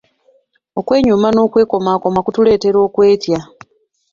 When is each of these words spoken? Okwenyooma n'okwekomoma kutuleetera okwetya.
Okwenyooma 0.79 1.29
n'okwekomoma 1.31 2.19
kutuleetera 2.25 2.77
okwetya. 2.87 3.39